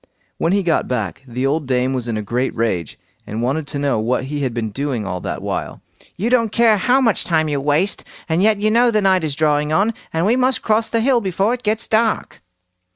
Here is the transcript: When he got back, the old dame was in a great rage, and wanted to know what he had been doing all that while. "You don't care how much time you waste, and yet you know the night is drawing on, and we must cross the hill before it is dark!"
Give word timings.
When 0.39 0.51
he 0.51 0.63
got 0.63 0.87
back, 0.87 1.21
the 1.27 1.45
old 1.45 1.67
dame 1.67 1.93
was 1.93 2.07
in 2.07 2.17
a 2.17 2.23
great 2.23 2.55
rage, 2.55 2.97
and 3.27 3.43
wanted 3.43 3.67
to 3.67 3.77
know 3.77 3.99
what 3.99 4.23
he 4.23 4.39
had 4.39 4.51
been 4.51 4.71
doing 4.71 5.05
all 5.05 5.19
that 5.21 5.43
while. 5.43 5.83
"You 6.17 6.31
don't 6.31 6.51
care 6.51 6.77
how 6.77 6.99
much 7.01 7.23
time 7.23 7.47
you 7.47 7.61
waste, 7.61 8.03
and 8.27 8.41
yet 8.41 8.57
you 8.57 8.71
know 8.71 8.89
the 8.89 8.99
night 9.03 9.23
is 9.23 9.35
drawing 9.35 9.71
on, 9.71 9.93
and 10.11 10.25
we 10.25 10.35
must 10.35 10.63
cross 10.63 10.89
the 10.89 11.01
hill 11.01 11.21
before 11.21 11.53
it 11.53 11.67
is 11.67 11.87
dark!" 11.87 12.41